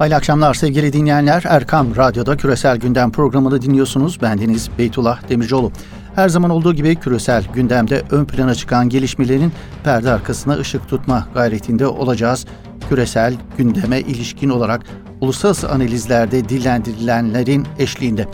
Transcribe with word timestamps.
Hayırlı 0.00 0.16
akşamlar 0.16 0.54
sevgili 0.54 0.92
dinleyenler. 0.92 1.42
Erkam 1.46 1.96
Radyo'da 1.96 2.36
Küresel 2.36 2.76
Gündem 2.76 3.12
programını 3.12 3.62
dinliyorsunuz. 3.62 4.22
Bendeniz 4.22 4.70
Beytullah 4.78 5.28
Demircioğlu. 5.28 5.72
Her 6.14 6.28
zaman 6.28 6.50
olduğu 6.50 6.74
gibi 6.74 6.96
küresel 6.96 7.44
gündemde 7.54 8.02
ön 8.10 8.24
plana 8.24 8.54
çıkan 8.54 8.88
gelişmelerin 8.88 9.52
perde 9.84 10.10
arkasına 10.10 10.54
ışık 10.54 10.88
tutma 10.88 11.26
gayretinde 11.34 11.86
olacağız. 11.86 12.46
Küresel 12.88 13.34
gündeme 13.58 14.00
ilişkin 14.00 14.48
olarak 14.48 14.82
uluslararası 15.20 15.70
analizlerde 15.70 16.48
dillendirilenlerin 16.48 17.66
eşliğinde. 17.78 18.28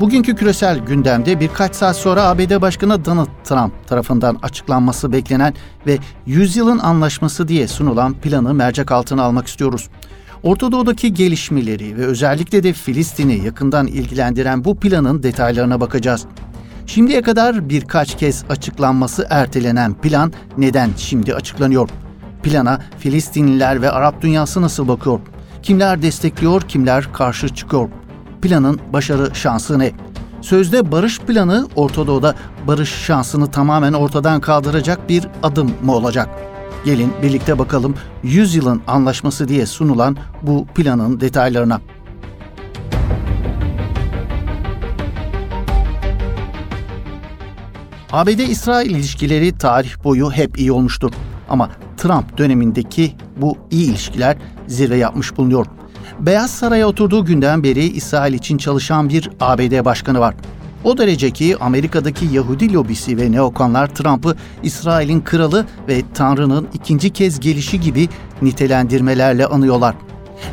Bugünkü 0.00 0.36
küresel 0.36 0.78
gündemde 0.78 1.40
birkaç 1.40 1.74
saat 1.74 1.96
sonra 1.96 2.22
ABD 2.22 2.60
Başkanı 2.60 3.04
Donald 3.04 3.44
Trump 3.44 3.88
tarafından 3.88 4.38
açıklanması 4.42 5.12
beklenen 5.12 5.54
ve 5.86 5.98
yüzyılın 6.26 6.78
anlaşması 6.78 7.48
diye 7.48 7.68
sunulan 7.68 8.14
planı 8.14 8.54
mercek 8.54 8.92
altına 8.92 9.22
almak 9.22 9.46
istiyoruz. 9.46 9.88
Orta 10.42 10.72
Doğu'daki 10.72 11.14
gelişmeleri 11.14 11.96
ve 11.96 12.06
özellikle 12.06 12.62
de 12.62 12.72
Filistin'i 12.72 13.44
yakından 13.44 13.86
ilgilendiren 13.86 14.64
bu 14.64 14.76
planın 14.76 15.22
detaylarına 15.22 15.80
bakacağız. 15.80 16.26
Şimdiye 16.86 17.22
kadar 17.22 17.68
birkaç 17.68 18.16
kez 18.16 18.44
açıklanması 18.50 19.26
ertelenen 19.30 19.94
plan 19.94 20.32
neden 20.58 20.90
şimdi 20.96 21.34
açıklanıyor? 21.34 21.88
Plana 22.42 22.80
Filistinliler 22.98 23.82
ve 23.82 23.90
Arap 23.90 24.22
dünyası 24.22 24.62
nasıl 24.62 24.88
bakıyor? 24.88 25.20
Kimler 25.62 26.02
destekliyor, 26.02 26.62
kimler 26.62 27.12
karşı 27.12 27.48
çıkıyor? 27.48 27.88
Planın 28.42 28.80
başarı 28.92 29.34
şansı 29.34 29.78
ne? 29.78 29.92
Sözde 30.40 30.92
barış 30.92 31.18
planı 31.18 31.68
Orta 31.76 32.06
Doğu'da 32.06 32.34
barış 32.66 32.90
şansını 32.90 33.50
tamamen 33.50 33.92
ortadan 33.92 34.40
kaldıracak 34.40 35.08
bir 35.08 35.24
adım 35.42 35.74
mı 35.82 35.94
olacak? 35.94 36.28
Gelin 36.84 37.12
birlikte 37.22 37.58
bakalım 37.58 37.94
100 38.22 38.54
yılın 38.54 38.82
anlaşması 38.86 39.48
diye 39.48 39.66
sunulan 39.66 40.16
bu 40.42 40.66
planın 40.66 41.20
detaylarına. 41.20 41.80
ABD-İsrail 48.12 48.90
ilişkileri 48.90 49.58
tarih 49.58 50.04
boyu 50.04 50.30
hep 50.30 50.58
iyi 50.58 50.72
olmuştur. 50.72 51.12
Ama 51.48 51.70
Trump 51.96 52.38
dönemindeki 52.38 53.14
bu 53.36 53.58
iyi 53.70 53.90
ilişkiler 53.90 54.36
zirve 54.66 54.96
yapmış 54.96 55.36
bulunuyor. 55.36 55.66
Beyaz 56.20 56.50
Saray'a 56.50 56.86
oturduğu 56.86 57.24
günden 57.24 57.62
beri 57.62 57.84
İsrail 57.84 58.34
için 58.34 58.58
çalışan 58.58 59.08
bir 59.08 59.30
ABD 59.40 59.84
başkanı 59.84 60.20
var. 60.20 60.34
O 60.84 60.98
derece 60.98 61.30
ki 61.30 61.56
Amerika'daki 61.60 62.24
Yahudi 62.32 62.72
lobisi 62.72 63.18
ve 63.18 63.32
neokonlar 63.32 63.94
Trump'ı 63.94 64.36
İsrail'in 64.62 65.20
kralı 65.20 65.66
ve 65.88 66.02
Tanrı'nın 66.14 66.68
ikinci 66.74 67.10
kez 67.10 67.40
gelişi 67.40 67.80
gibi 67.80 68.08
nitelendirmelerle 68.42 69.46
anıyorlar. 69.46 69.94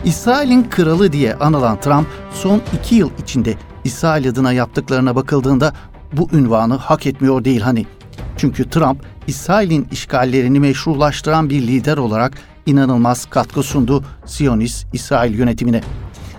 İsrail'in 0.05 0.63
kralı 0.63 1.11
diye 1.11 1.35
anılan 1.35 1.79
Trump 1.79 2.07
son 2.33 2.61
iki 2.79 2.95
yıl 2.95 3.09
içinde 3.21 3.53
İsrail 3.83 4.29
adına 4.29 4.53
yaptıklarına 4.53 5.15
bakıldığında 5.15 5.73
bu 6.13 6.29
ünvanı 6.33 6.75
hak 6.75 7.05
etmiyor 7.05 7.43
değil 7.43 7.61
hani. 7.61 7.85
Çünkü 8.37 8.69
Trump 8.69 9.05
İsrail'in 9.27 9.87
işgallerini 9.91 10.59
meşrulaştıran 10.59 11.49
bir 11.49 11.61
lider 11.61 11.97
olarak 11.97 12.37
inanılmaz 12.65 13.25
katkı 13.25 13.63
sundu 13.63 14.03
Siyonist 14.25 14.87
İsrail 14.93 15.39
yönetimine. 15.39 15.81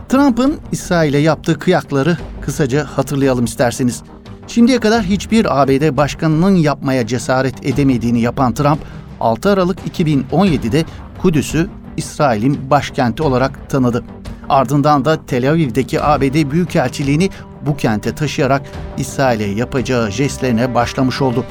Trump'ın 0.08 0.60
İsrail'e 0.72 1.18
yaptığı 1.18 1.58
kıyakları 1.58 2.18
kısaca 2.40 2.84
hatırlayalım 2.84 3.44
isterseniz. 3.44 4.02
Şimdiye 4.46 4.80
kadar 4.80 5.02
hiçbir 5.02 5.62
ABD 5.62 5.96
başkanının 5.96 6.56
yapmaya 6.56 7.06
cesaret 7.06 7.66
edemediğini 7.66 8.20
yapan 8.20 8.54
Trump, 8.54 8.78
6 9.20 9.50
Aralık 9.50 9.78
2017'de 9.98 10.84
Kudüs'ü 11.22 11.68
İsrail'in 11.96 12.70
başkenti 12.70 13.22
olarak 13.22 13.70
tanıdı. 13.70 14.04
Ardından 14.48 15.04
da 15.04 15.26
Tel 15.26 15.50
Aviv'deki 15.50 16.02
ABD 16.02 16.50
Büyükelçiliğini 16.50 17.30
bu 17.66 17.76
kente 17.76 18.14
taşıyarak 18.14 18.62
İsrail'e 18.98 19.44
yapacağı 19.44 20.10
jestlerine 20.10 20.74
başlamış 20.74 21.22
oldu. 21.22 21.44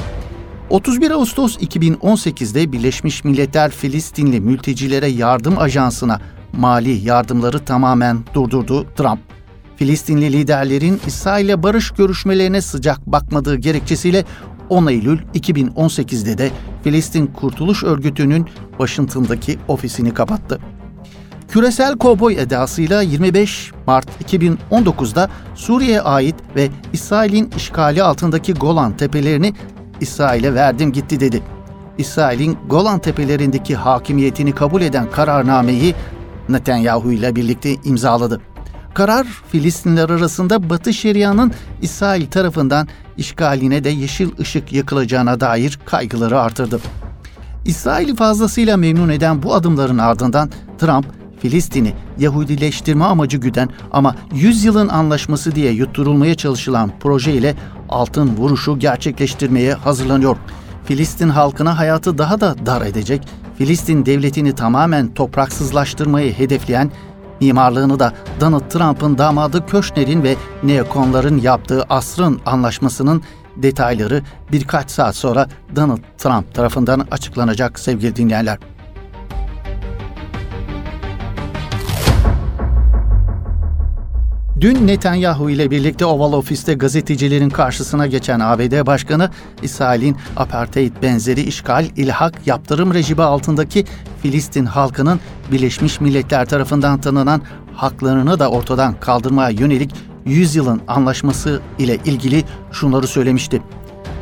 31 0.69 1.11
Ağustos 1.11 1.57
2018'de 1.57 2.72
Birleşmiş 2.72 3.23
Milletler 3.23 3.72
Filistinli 3.72 4.39
mültecilere 4.39 5.07
yardım 5.07 5.59
ajansına 5.59 6.19
mali 6.57 6.91
yardımları 6.91 7.59
tamamen 7.59 8.17
durdurdu 8.33 8.85
Trump. 8.95 9.19
Filistinli 9.75 10.33
liderlerin 10.33 11.01
İsrail'le 11.07 11.63
barış 11.63 11.91
görüşmelerine 11.91 12.61
sıcak 12.61 13.07
bakmadığı 13.07 13.55
gerekçesiyle 13.55 14.25
10 14.69 14.88
Eylül 14.88 15.19
2018'de 15.33 16.38
de 16.38 16.51
Filistin 16.83 17.27
Kurtuluş 17.27 17.83
Örgütü'nün 17.83 18.45
Washington'daki 18.77 19.59
ofisini 19.67 20.13
kapattı. 20.13 20.59
Küresel 21.47 21.97
kovboy 21.97 22.41
edasıyla 22.41 23.01
25 23.01 23.72
Mart 23.87 24.07
2019'da 24.23 25.29
Suriye'ye 25.55 26.01
ait 26.01 26.35
ve 26.55 26.69
İsrail'in 26.93 27.51
işgali 27.57 28.03
altındaki 28.03 28.53
Golan 28.53 28.97
tepelerini 28.97 29.53
İsrail'e 30.01 30.53
verdim 30.53 30.91
gitti 30.91 31.19
dedi. 31.19 31.41
İsrail'in 31.97 32.57
Golan 32.69 32.99
tepelerindeki 32.99 33.75
hakimiyetini 33.75 34.51
kabul 34.51 34.81
eden 34.81 35.11
kararnameyi 35.11 35.95
Netanyahu 36.50 37.11
ile 37.11 37.35
birlikte 37.35 37.75
imzaladı. 37.83 38.41
Karar 38.94 39.28
Filistinler 39.51 40.09
arasında 40.09 40.69
Batı 40.69 40.94
Şeria'nın 40.94 41.51
İsrail 41.81 42.28
tarafından 42.28 42.88
işgaline 43.17 43.83
de 43.83 43.89
yeşil 43.89 44.29
ışık 44.39 44.73
yakılacağına 44.73 45.39
dair 45.39 45.79
kaygıları 45.85 46.39
artırdı. 46.39 46.79
İsrail'i 47.66 48.16
fazlasıyla 48.16 48.78
memnun 48.78 49.09
eden 49.09 49.44
bu 49.44 49.53
adımların 49.53 49.97
ardından 49.97 50.50
Trump 50.78 51.05
Filistin'i 51.39 51.94
Yahudileştirme 52.19 53.05
amacı 53.05 53.38
güden 53.38 53.69
ama 53.91 54.16
100 54.34 54.66
yılın 54.66 54.88
anlaşması 54.88 55.55
diye 55.55 55.72
yutturulmaya 55.72 56.35
çalışılan 56.35 56.91
proje 57.00 57.34
ile 57.34 57.55
altın 57.89 58.38
vuruşu 58.38 58.79
gerçekleştirmeye 58.79 59.73
hazırlanıyor. 59.73 60.38
Filistin 60.85 61.29
halkına 61.29 61.78
hayatı 61.78 62.17
daha 62.17 62.41
da 62.41 62.55
dar 62.66 62.81
edecek, 62.81 63.28
Filistin 63.57 64.05
devletini 64.05 64.55
tamamen 64.55 65.13
topraksızlaştırmayı 65.13 66.33
hedefleyen 66.33 66.91
mimarlığını 67.41 67.99
da 67.99 68.13
Donald 68.41 68.69
Trump'ın 68.69 69.17
damadı 69.17 69.66
Köşner'in 69.66 70.23
ve 70.23 70.35
neokonların 70.63 71.38
yaptığı 71.38 71.83
asrın 71.89 72.41
anlaşmasının 72.45 73.23
detayları 73.55 74.21
birkaç 74.51 74.91
saat 74.91 75.16
sonra 75.16 75.47
Donald 75.75 75.99
Trump 76.17 76.53
tarafından 76.53 77.07
açıklanacak 77.11 77.79
sevgili 77.79 78.16
dinleyenler. 78.16 78.57
Dün 84.61 84.88
Netanyahu 84.88 85.49
ile 85.49 85.71
birlikte 85.71 86.05
Oval 86.05 86.33
Ofis'te 86.33 86.73
gazetecilerin 86.73 87.49
karşısına 87.49 88.07
geçen 88.07 88.39
ABD 88.39 88.85
Başkanı, 88.85 89.29
İsrail'in 89.61 90.17
apartheid 90.35 90.93
benzeri 91.01 91.41
işgal, 91.41 91.85
ilhak, 91.95 92.47
yaptırım 92.47 92.93
rejimi 92.93 93.23
altındaki 93.23 93.85
Filistin 94.21 94.66
halkının 94.66 95.19
Birleşmiş 95.51 96.01
Milletler 96.01 96.45
tarafından 96.45 97.01
tanınan 97.01 97.41
haklarını 97.73 98.39
da 98.39 98.49
ortadan 98.49 98.99
kaldırmaya 98.99 99.49
yönelik 99.49 99.91
100 100.25 100.55
yılın 100.55 100.81
anlaşması 100.87 101.61
ile 101.79 101.97
ilgili 102.05 102.43
şunları 102.72 103.07
söylemişti. 103.07 103.61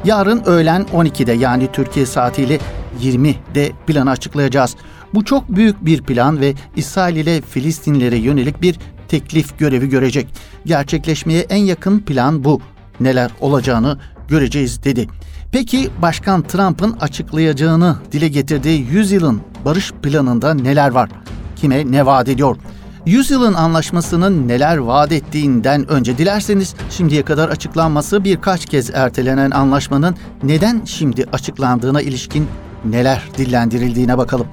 Yarın 0.05 0.43
öğlen 0.45 0.81
12'de 0.93 1.33
yani 1.33 1.71
Türkiye 1.73 2.05
saatiyle 2.05 2.59
20'de 3.01 3.71
planı 3.87 4.11
açıklayacağız. 4.11 4.75
Bu 5.13 5.25
çok 5.25 5.49
büyük 5.49 5.85
bir 5.85 6.01
plan 6.01 6.41
ve 6.41 6.53
İsrail 6.75 7.15
ile 7.15 7.41
Filistinlere 7.41 8.17
yönelik 8.17 8.61
bir 8.61 8.79
teklif 9.13 9.59
görevi 9.59 9.89
görecek. 9.89 10.27
Gerçekleşmeye 10.65 11.41
en 11.41 11.63
yakın 11.63 11.99
plan 11.99 12.43
bu. 12.43 12.61
Neler 12.99 13.31
olacağını 13.41 13.97
göreceğiz 14.27 14.83
dedi. 14.83 15.07
Peki 15.51 15.89
Başkan 16.01 16.41
Trump'ın 16.41 16.91
açıklayacağını 16.91 17.97
dile 18.11 18.27
getirdiği 18.27 18.87
100 18.91 19.11
yılın 19.11 19.41
barış 19.65 19.91
planında 19.91 20.53
neler 20.53 20.89
var? 20.89 21.09
Kime 21.55 21.91
ne 21.91 22.05
vaat 22.05 22.29
ediyor? 22.29 22.57
100 23.05 23.31
yılın 23.31 23.53
anlaşmasının 23.53 24.47
neler 24.47 24.77
vaat 24.77 25.11
ettiğinden 25.11 25.89
önce 25.89 26.17
dilerseniz 26.17 26.75
şimdiye 26.89 27.23
kadar 27.23 27.49
açıklanması 27.49 28.23
birkaç 28.23 28.65
kez 28.65 28.89
ertelenen 28.89 29.51
anlaşmanın 29.51 30.15
neden 30.43 30.81
şimdi 30.85 31.25
açıklandığına 31.33 32.01
ilişkin 32.01 32.47
neler 32.85 33.23
dillendirildiğine 33.37 34.17
bakalım. 34.17 34.47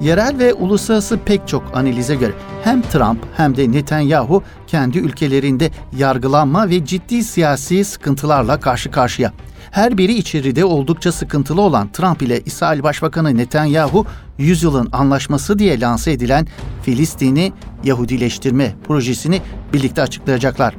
Yerel 0.00 0.38
ve 0.38 0.54
uluslararası 0.54 1.18
pek 1.18 1.48
çok 1.48 1.76
analize 1.76 2.14
göre 2.14 2.32
hem 2.64 2.82
Trump 2.82 3.18
hem 3.36 3.56
de 3.56 3.72
Netanyahu 3.72 4.42
kendi 4.66 4.98
ülkelerinde 4.98 5.70
yargılanma 5.96 6.68
ve 6.68 6.84
ciddi 6.84 7.24
siyasi 7.24 7.84
sıkıntılarla 7.84 8.60
karşı 8.60 8.90
karşıya. 8.90 9.32
Her 9.70 9.98
biri 9.98 10.14
içeride 10.14 10.64
oldukça 10.64 11.12
sıkıntılı 11.12 11.60
olan 11.60 11.88
Trump 11.92 12.22
ile 12.22 12.40
İsrail 12.40 12.82
Başbakanı 12.82 13.36
Netanyahu, 13.36 14.06
yüzyılın 14.38 14.88
anlaşması 14.92 15.58
diye 15.58 15.80
lanse 15.80 16.12
edilen 16.12 16.46
Filistin'i 16.82 17.52
Yahudileştirme 17.84 18.74
projesini 18.86 19.40
birlikte 19.72 20.02
açıklayacaklar. 20.02 20.74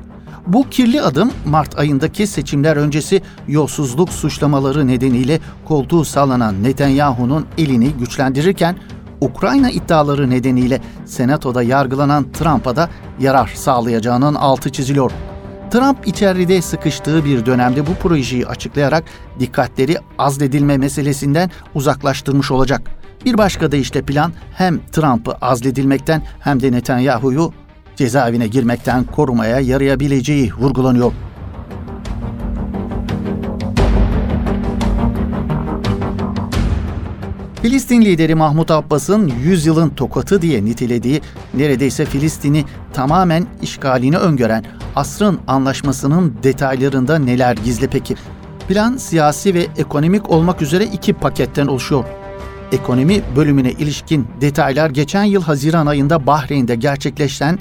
Bu 0.47 0.69
kirli 0.69 1.01
adım 1.01 1.31
Mart 1.45 1.79
ayındaki 1.79 2.27
seçimler 2.27 2.77
öncesi 2.77 3.21
yolsuzluk 3.47 4.09
suçlamaları 4.09 4.87
nedeniyle 4.87 5.39
koltuğu 5.65 6.05
sallanan 6.05 6.63
Netanyahu'nun 6.63 7.45
elini 7.57 7.89
güçlendirirken 7.89 8.75
Ukrayna 9.21 9.69
iddiaları 9.69 10.29
nedeniyle 10.29 10.81
Senato'da 11.05 11.63
yargılanan 11.63 12.31
Trump'a 12.31 12.75
da 12.75 12.89
yarar 13.19 13.51
sağlayacağının 13.55 14.35
altı 14.35 14.71
çiziliyor. 14.71 15.11
Trump 15.71 16.07
içeride 16.07 16.61
sıkıştığı 16.61 17.25
bir 17.25 17.45
dönemde 17.45 17.87
bu 17.87 17.93
projeyi 17.93 18.47
açıklayarak 18.47 19.03
dikkatleri 19.39 19.97
azledilme 20.17 20.77
meselesinden 20.77 21.51
uzaklaştırmış 21.75 22.51
olacak. 22.51 22.81
Bir 23.25 23.37
başka 23.37 23.71
da 23.71 23.75
işte 23.75 24.01
plan 24.01 24.31
hem 24.53 24.79
Trump'ı 24.91 25.33
azledilmekten 25.33 26.21
hem 26.39 26.61
de 26.61 26.71
Netanyahu'yu 26.71 27.53
cezaevine 27.95 28.47
girmekten 28.47 29.03
korumaya 29.03 29.59
yarayabileceği 29.59 30.53
vurgulanıyor. 30.53 31.11
Filistin 37.65 38.01
lideri 38.01 38.35
Mahmut 38.35 38.71
Abbas'ın 38.71 39.31
100 39.43 39.65
yılın 39.65 39.89
tokatı 39.89 40.41
diye 40.41 40.65
nitelediği 40.65 41.21
neredeyse 41.53 42.05
Filistin'i 42.05 42.65
tamamen 42.93 43.47
işgalini 43.61 44.17
öngören 44.17 44.65
asrın 44.95 45.39
anlaşmasının 45.47 46.33
detaylarında 46.43 47.19
neler 47.19 47.55
gizli 47.55 47.87
peki? 47.87 48.15
Plan 48.67 48.97
siyasi 48.97 49.53
ve 49.53 49.67
ekonomik 49.77 50.29
olmak 50.29 50.61
üzere 50.61 50.83
iki 50.83 51.13
paketten 51.13 51.67
oluşuyor. 51.67 52.05
Ekonomi 52.71 53.21
bölümüne 53.35 53.71
ilişkin 53.71 54.27
detaylar 54.41 54.89
geçen 54.89 55.23
yıl 55.23 55.41
Haziran 55.41 55.85
ayında 55.85 56.27
Bahreyn'de 56.27 56.75
gerçekleşen 56.75 57.59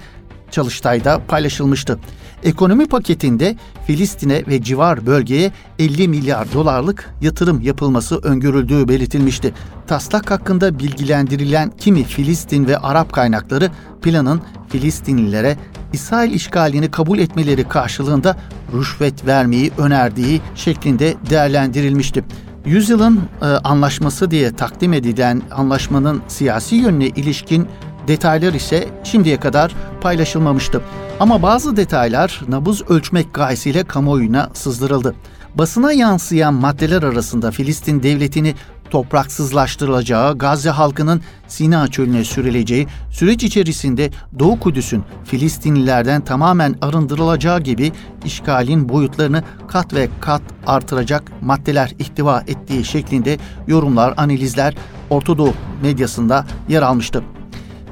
çalıştayda 0.50 1.20
paylaşılmıştı. 1.28 1.98
Ekonomi 2.42 2.86
paketinde 2.86 3.56
Filistin'e 3.86 4.46
ve 4.46 4.62
civar 4.62 5.06
bölgeye 5.06 5.52
50 5.78 6.08
milyar 6.08 6.52
dolarlık 6.52 7.10
yatırım 7.20 7.60
yapılması 7.60 8.16
öngörüldüğü 8.16 8.88
belirtilmişti. 8.88 9.54
Taslak 9.86 10.30
hakkında 10.30 10.78
bilgilendirilen 10.78 11.72
kimi 11.78 12.04
Filistin 12.04 12.66
ve 12.66 12.78
Arap 12.78 13.12
kaynakları 13.12 13.70
planın 14.02 14.40
Filistinlilere 14.68 15.56
İsrail 15.92 16.32
işgalini 16.32 16.90
kabul 16.90 17.18
etmeleri 17.18 17.68
karşılığında 17.68 18.36
rüşvet 18.72 19.26
vermeyi 19.26 19.72
önerdiği 19.78 20.40
şeklinde 20.54 21.14
değerlendirilmişti. 21.30 22.24
Yüzyılın 22.64 23.20
e, 23.42 23.44
anlaşması 23.44 24.30
diye 24.30 24.56
takdim 24.56 24.92
edilen 24.92 25.42
anlaşmanın 25.50 26.22
siyasi 26.28 26.74
yönüne 26.74 27.06
ilişkin 27.06 27.68
detaylar 28.08 28.54
ise 28.54 28.88
şimdiye 29.04 29.40
kadar 29.40 29.74
paylaşılmamıştı. 30.00 30.80
Ama 31.20 31.42
bazı 31.42 31.76
detaylar 31.76 32.40
nabız 32.48 32.90
ölçmek 32.90 33.34
gayesiyle 33.34 33.84
kamuoyuna 33.84 34.50
sızdırıldı. 34.54 35.14
Basına 35.54 35.92
yansıyan 35.92 36.54
maddeler 36.54 37.02
arasında 37.02 37.50
Filistin 37.50 38.02
devletini 38.02 38.54
topraksızlaştırılacağı, 38.90 40.38
Gazze 40.38 40.70
halkının 40.70 41.22
Sina 41.48 41.88
çölüne 41.88 42.24
sürüleceği, 42.24 42.86
süreç 43.10 43.44
içerisinde 43.44 44.10
Doğu 44.38 44.60
Kudüs'ün 44.60 45.04
Filistinlilerden 45.24 46.20
tamamen 46.24 46.74
arındırılacağı 46.82 47.60
gibi 47.60 47.92
işgalin 48.24 48.88
boyutlarını 48.88 49.42
kat 49.68 49.94
ve 49.94 50.08
kat 50.20 50.42
artıracak 50.66 51.22
maddeler 51.42 51.94
ihtiva 51.98 52.40
ettiği 52.40 52.84
şeklinde 52.84 53.38
yorumlar, 53.66 54.14
analizler 54.16 54.74
Orta 55.10 55.34
medyasında 55.82 56.46
yer 56.68 56.82
almıştı. 56.82 57.22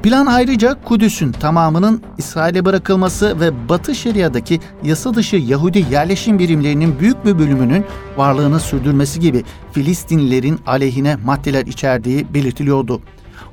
Plan 0.03 0.25
ayrıca 0.25 0.81
Kudüs'ün 0.83 1.31
tamamının 1.31 2.03
İsrail'e 2.17 2.65
bırakılması 2.65 3.39
ve 3.39 3.69
Batı 3.69 3.95
Şeria'daki 3.95 4.59
yasa 4.83 5.13
dışı 5.13 5.35
Yahudi 5.35 5.85
yerleşim 5.91 6.39
birimlerinin 6.39 6.99
büyük 6.99 7.25
bir 7.25 7.39
bölümünün 7.39 7.85
varlığını 8.17 8.59
sürdürmesi 8.59 9.19
gibi 9.19 9.43
Filistinlilerin 9.71 10.59
aleyhine 10.65 11.15
maddeler 11.15 11.65
içerdiği 11.65 12.33
belirtiliyordu. 12.33 13.01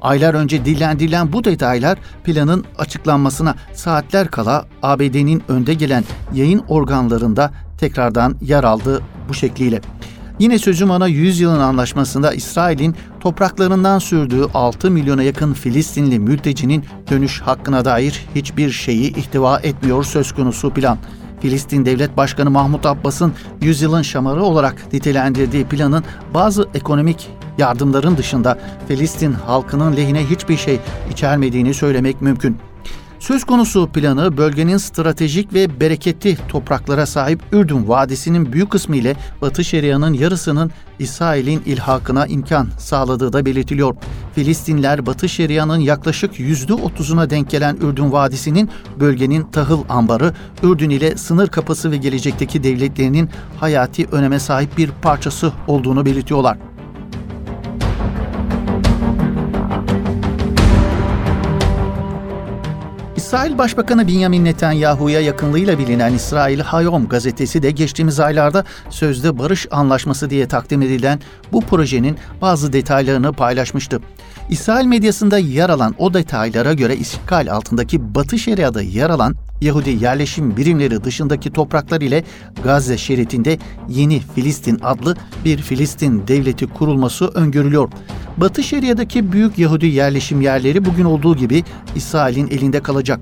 Aylar 0.00 0.34
önce 0.34 0.64
dillendirilen 0.64 1.32
bu 1.32 1.44
detaylar 1.44 1.98
planın 2.24 2.64
açıklanmasına 2.78 3.54
saatler 3.74 4.28
kala 4.28 4.66
ABD'nin 4.82 5.42
önde 5.48 5.74
gelen 5.74 6.04
yayın 6.34 6.62
organlarında 6.68 7.52
tekrardan 7.78 8.36
yer 8.40 8.64
aldı 8.64 9.02
bu 9.28 9.34
şekliyle. 9.34 9.80
Yine 10.40 10.58
sözüm 10.58 10.90
ana 10.90 11.06
100 11.06 11.40
yılın 11.40 11.60
anlaşmasında 11.60 12.32
İsrail'in 12.32 12.94
topraklarından 13.20 13.98
sürdüğü 13.98 14.44
6 14.54 14.90
milyona 14.90 15.22
yakın 15.22 15.52
Filistinli 15.52 16.18
mültecinin 16.18 16.84
dönüş 17.10 17.40
hakkına 17.40 17.84
dair 17.84 18.26
hiçbir 18.34 18.70
şeyi 18.70 19.16
ihtiva 19.16 19.58
etmiyor 19.58 20.04
söz 20.04 20.32
konusu 20.32 20.70
plan. 20.70 20.98
Filistin 21.40 21.84
Devlet 21.84 22.16
Başkanı 22.16 22.50
Mahmut 22.50 22.86
Abbas'ın 22.86 23.32
yüzyılın 23.60 24.02
şamarı 24.02 24.42
olarak 24.42 24.92
nitelendirdiği 24.92 25.64
planın 25.64 26.04
bazı 26.34 26.68
ekonomik 26.74 27.30
yardımların 27.58 28.16
dışında 28.16 28.58
Filistin 28.88 29.32
halkının 29.32 29.96
lehine 29.96 30.30
hiçbir 30.30 30.56
şey 30.56 30.80
içermediğini 31.10 31.74
söylemek 31.74 32.22
mümkün. 32.22 32.69
Söz 33.20 33.44
konusu 33.44 33.88
planı 33.92 34.36
bölgenin 34.36 34.76
stratejik 34.76 35.54
ve 35.54 35.80
bereketli 35.80 36.36
topraklara 36.48 37.06
sahip 37.06 37.42
Ürdün 37.52 37.88
Vadisi'nin 37.88 38.52
büyük 38.52 38.70
kısmı 38.70 38.96
ile 38.96 39.16
Batı 39.42 39.64
Şeria'nın 39.64 40.12
yarısının 40.12 40.70
İsrail'in 40.98 41.62
ilhakına 41.66 42.26
imkan 42.26 42.68
sağladığı 42.78 43.32
da 43.32 43.46
belirtiliyor. 43.46 43.96
Filistinler 44.34 45.06
Batı 45.06 45.28
Şeria'nın 45.28 45.78
yaklaşık 45.78 46.40
%30'una 46.40 47.30
denk 47.30 47.50
gelen 47.50 47.76
Ürdün 47.76 48.12
Vadisi'nin 48.12 48.70
bölgenin 49.00 49.42
tahıl 49.42 49.84
ambarı, 49.88 50.34
Ürdün 50.62 50.90
ile 50.90 51.16
sınır 51.16 51.48
kapısı 51.48 51.90
ve 51.90 51.96
gelecekteki 51.96 52.62
devletlerinin 52.62 53.30
hayati 53.60 54.06
öneme 54.12 54.38
sahip 54.38 54.78
bir 54.78 54.90
parçası 55.02 55.52
olduğunu 55.66 56.06
belirtiyorlar. 56.06 56.58
İsrail 63.30 63.58
Başbakanı 63.58 64.08
Benjamin 64.08 64.44
Netanyahu'ya 64.44 65.20
yakınlığıyla 65.20 65.78
bilinen 65.78 66.12
İsrail 66.14 66.60
Hayom 66.60 67.08
gazetesi 67.08 67.62
de 67.62 67.70
geçtiğimiz 67.70 68.20
aylarda 68.20 68.64
sözde 68.88 69.38
barış 69.38 69.66
anlaşması 69.70 70.30
diye 70.30 70.48
takdim 70.48 70.82
edilen 70.82 71.20
bu 71.52 71.60
projenin 71.60 72.18
bazı 72.40 72.72
detaylarını 72.72 73.32
paylaşmıştı. 73.32 74.00
İsrail 74.50 74.86
medyasında 74.86 75.38
yer 75.38 75.70
alan 75.70 75.94
o 75.98 76.14
detaylara 76.14 76.74
göre 76.74 76.96
işgal 76.96 77.52
altındaki 77.52 78.14
Batı 78.14 78.38
Şeria'da 78.38 78.82
yer 78.82 79.10
alan 79.10 79.36
Yahudi 79.60 79.90
yerleşim 79.90 80.56
birimleri 80.56 81.04
dışındaki 81.04 81.52
topraklar 81.52 82.00
ile 82.00 82.24
Gazze 82.64 82.98
şeridinde 82.98 83.58
yeni 83.88 84.20
Filistin 84.20 84.78
adlı 84.82 85.16
bir 85.44 85.58
Filistin 85.58 86.26
devleti 86.28 86.66
kurulması 86.66 87.28
öngörülüyor. 87.28 87.88
Batı 88.36 88.62
Şeria'daki 88.62 89.32
büyük 89.32 89.58
Yahudi 89.58 89.86
yerleşim 89.86 90.40
yerleri 90.40 90.84
bugün 90.84 91.04
olduğu 91.04 91.36
gibi 91.36 91.64
İsrail'in 91.94 92.48
elinde 92.48 92.80
kalacak. 92.80 93.20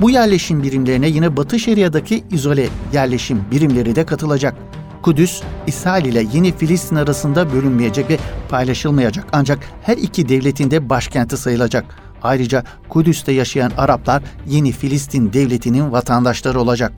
Bu 0.00 0.10
yerleşim 0.10 0.62
birimlerine 0.62 1.08
yine 1.08 1.36
Batı 1.36 1.58
Şeria'daki 1.58 2.24
izole 2.30 2.68
yerleşim 2.92 3.40
birimleri 3.50 3.96
de 3.96 4.06
katılacak. 4.06 4.54
Kudüs, 5.02 5.42
İsrail 5.66 6.04
ile 6.04 6.26
yeni 6.32 6.56
Filistin 6.56 6.96
arasında 6.96 7.52
bölünmeyecek 7.52 8.10
ve 8.10 8.18
paylaşılmayacak 8.48 9.26
ancak 9.32 9.58
her 9.82 9.96
iki 9.96 10.28
devletin 10.28 10.70
de 10.70 10.90
başkenti 10.90 11.36
sayılacak. 11.36 11.84
Ayrıca 12.22 12.64
Kudüs'te 12.88 13.32
yaşayan 13.32 13.72
Araplar 13.76 14.22
yeni 14.46 14.72
Filistin 14.72 15.32
devletinin 15.32 15.92
vatandaşları 15.92 16.60
olacak. 16.60 16.92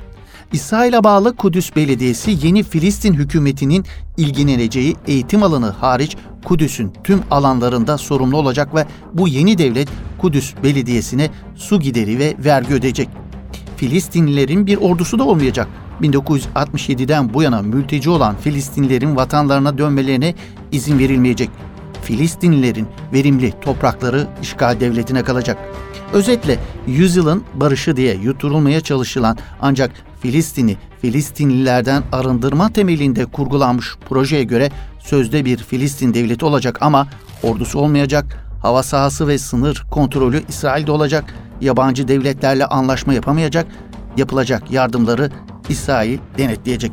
İsrail'e 0.53 1.05
bağlı 1.05 1.37
Kudüs 1.37 1.77
Belediyesi 1.77 2.39
yeni 2.43 2.63
Filistin 2.63 3.15
hükümetinin 3.15 3.85
ilgileneceği 4.17 4.97
eğitim 5.07 5.43
alanı 5.43 5.71
hariç 5.71 6.17
Kudüs'ün 6.45 6.93
tüm 7.05 7.23
alanlarında 7.31 7.99
sorumlu 7.99 8.37
olacak 8.37 8.75
ve 8.75 8.87
bu 9.13 9.29
yeni 9.29 9.59
devlet 9.59 9.89
Kudüs 10.19 10.55
Belediyesi'ne 10.63 11.31
su 11.55 11.81
gideri 11.81 12.19
ve 12.19 12.35
vergi 12.39 12.75
ödeyecek. 12.75 13.09
Filistinlilerin 13.77 14.67
bir 14.67 14.77
ordusu 14.77 15.19
da 15.19 15.25
olmayacak. 15.25 15.69
1967'den 16.03 17.35
bu 17.35 17.43
yana 17.43 17.63
mülteci 17.63 18.11
olan 18.11 18.37
Filistinlilerin 18.37 19.17
vatanlarına 19.17 19.79
dönmelerine 19.79 20.35
izin 20.73 20.99
verilmeyecek. 20.99 21.51
Filistinlilerin 22.03 22.87
verimli 23.13 23.53
toprakları 23.61 24.27
işgal 24.43 24.81
devletine 24.81 25.23
kalacak. 25.23 25.59
Özetle 26.13 26.59
yüzyılın 26.87 27.45
barışı 27.55 27.97
diye 27.97 28.15
yuturulmaya 28.15 28.81
çalışılan 28.81 29.39
ancak 29.61 29.91
Filistin'i 30.21 30.77
Filistinlilerden 31.01 32.03
arındırma 32.13 32.73
temelinde 32.73 33.27
kurgulanmış 33.27 33.97
projeye 34.09 34.45
göre 34.45 34.71
sözde 35.01 35.45
bir 35.45 35.59
Filistin 35.59 36.15
devleti 36.15 36.45
olacak 36.45 36.79
ama 36.81 37.09
ordusu 37.43 37.79
olmayacak, 37.79 38.47
hava 38.63 38.83
sahası 38.83 39.29
ve 39.29 39.39
sınır 39.39 39.85
kontrolü 39.91 40.43
İsrail'de 40.49 40.93
olacak, 40.93 41.35
yabancı 41.61 42.09
devletlerle 42.09 42.67
anlaşma 42.67 43.15
yapamayacak, 43.15 43.67
yapılacak 44.17 44.71
yardımları 44.71 45.31
İsrail 45.73 46.19
denetleyecek. 46.38 46.93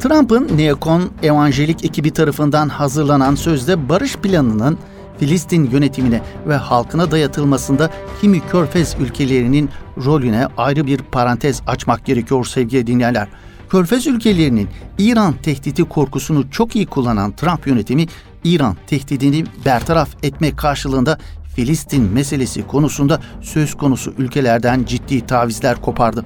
Trump'ın 0.00 0.58
neokon 0.58 1.10
evangelik 1.22 1.84
ekibi 1.84 2.10
tarafından 2.10 2.68
hazırlanan 2.68 3.34
sözde 3.34 3.88
barış 3.88 4.16
planının 4.16 4.78
Filistin 5.18 5.70
yönetimine 5.70 6.22
ve 6.48 6.56
halkına 6.56 7.10
dayatılmasında 7.10 7.90
kimi 8.20 8.40
körfez 8.40 8.96
ülkelerinin 9.00 9.70
rolüne 10.04 10.46
ayrı 10.56 10.86
bir 10.86 10.98
parantez 10.98 11.62
açmak 11.66 12.04
gerekiyor 12.04 12.44
sevgili 12.44 12.86
dinleyenler. 12.86 13.28
Körfez 13.68 14.06
ülkelerinin 14.06 14.68
İran 14.98 15.34
tehdidi 15.42 15.84
korkusunu 15.84 16.50
çok 16.50 16.76
iyi 16.76 16.86
kullanan 16.86 17.32
Trump 17.32 17.66
yönetimi 17.66 18.06
İran 18.44 18.76
tehdidini 18.86 19.44
bertaraf 19.64 20.08
etmek 20.22 20.56
karşılığında 20.56 21.18
Filistin 21.58 22.12
meselesi 22.12 22.66
konusunda 22.66 23.20
söz 23.40 23.74
konusu 23.74 24.14
ülkelerden 24.18 24.84
ciddi 24.84 25.26
tavizler 25.26 25.80
kopardı. 25.80 26.24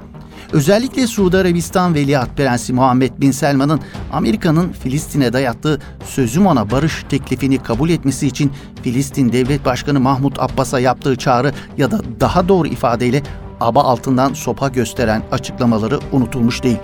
Özellikle 0.52 1.06
Suudi 1.06 1.36
Arabistan 1.36 1.94
Veliaht 1.94 2.36
Prensi 2.36 2.72
Muhammed 2.72 3.10
Bin 3.20 3.30
Selman'ın 3.30 3.80
Amerika'nın 4.12 4.72
Filistin'e 4.72 5.32
dayattığı 5.32 5.80
sözüm 6.04 6.46
ona 6.46 6.70
barış 6.70 7.04
teklifini 7.08 7.58
kabul 7.58 7.90
etmesi 7.90 8.26
için 8.26 8.52
Filistin 8.82 9.32
Devlet 9.32 9.64
Başkanı 9.64 10.00
Mahmut 10.00 10.40
Abbas'a 10.40 10.80
yaptığı 10.80 11.16
çağrı 11.16 11.52
ya 11.78 11.90
da 11.90 12.00
daha 12.20 12.48
doğru 12.48 12.68
ifadeyle 12.68 13.22
aba 13.62 13.82
altından 13.82 14.34
sopa 14.34 14.68
gösteren 14.68 15.22
açıklamaları 15.32 16.00
unutulmuş 16.12 16.62
değil. 16.62 16.78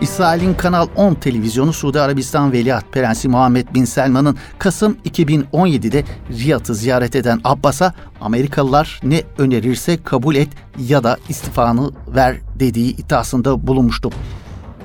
İsrail'in 0.00 0.54
Kanal 0.54 0.86
10 0.96 1.14
televizyonu 1.14 1.72
Suudi 1.72 2.00
Arabistan 2.00 2.52
Veliaht 2.52 2.92
Prensi 2.92 3.28
Muhammed 3.28 3.74
Bin 3.74 3.84
Selman'ın 3.84 4.36
Kasım 4.58 4.96
2017'de 5.04 6.04
Riyad'ı 6.30 6.74
ziyaret 6.74 7.16
eden 7.16 7.40
Abbas'a 7.44 7.94
Amerikalılar 8.20 9.00
ne 9.02 9.22
önerirse 9.38 10.02
kabul 10.02 10.34
et 10.34 10.48
ya 10.78 11.04
da 11.04 11.16
istifanı 11.28 11.90
ver 12.14 12.36
dediği 12.58 12.96
iddiasında 12.96 13.66
bulunmuştu. 13.66 14.10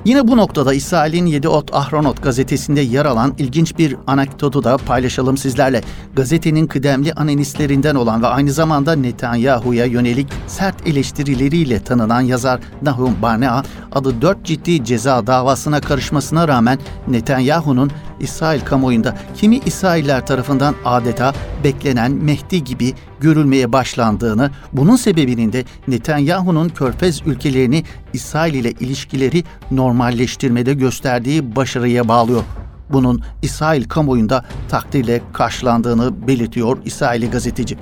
Yine 0.04 0.28
bu 0.28 0.36
noktada 0.36 0.74
İsrail'in 0.74 1.26
Yediot 1.26 1.74
Ahronot 1.74 2.22
gazetesinde 2.22 2.80
yer 2.80 3.04
alan 3.04 3.34
ilginç 3.38 3.78
bir 3.78 3.96
anekdotu 4.06 4.64
da 4.64 4.76
paylaşalım 4.76 5.36
sizlerle. 5.36 5.80
Gazetenin 6.16 6.66
kıdemli 6.66 7.12
analistlerinden 7.12 7.94
olan 7.94 8.22
ve 8.22 8.26
aynı 8.26 8.52
zamanda 8.52 8.92
Netanyahu'ya 8.92 9.84
yönelik 9.84 10.28
sert 10.46 10.86
eleştirileriyle 10.86 11.84
tanınan 11.84 12.20
yazar 12.20 12.60
Nahum 12.82 13.22
Barnea 13.22 13.62
adı 13.92 14.22
dört 14.22 14.44
ciddi 14.44 14.84
ceza 14.84 15.26
davasına 15.26 15.80
karışmasına 15.80 16.48
rağmen 16.48 16.78
Netanyahu'nun 17.08 17.90
İsrail 18.20 18.60
kamuoyunda 18.60 19.16
kimi 19.34 19.56
İsrailler 19.56 20.26
tarafından 20.26 20.74
adeta 20.84 21.34
beklenen 21.64 22.12
Mehdi 22.12 22.64
gibi 22.64 22.92
görülmeye 23.20 23.72
başlandığını, 23.72 24.50
bunun 24.72 24.96
sebebinin 24.96 25.52
de 25.52 25.64
Netanyahu'nun 25.88 26.68
körfez 26.68 27.22
ülkelerini 27.26 27.84
İsrail 28.12 28.54
ile 28.54 28.70
ilişkileri 28.70 29.44
normalleştirmede 29.70 30.74
gösterdiği 30.74 31.56
başarıya 31.56 32.08
bağlıyor. 32.08 32.42
Bunun 32.90 33.22
İsrail 33.42 33.84
kamuoyunda 33.84 34.44
takdirle 34.68 35.22
karşılandığını 35.32 36.26
belirtiyor 36.28 36.78
İsraili 36.84 37.30
gazeteci. 37.30 37.76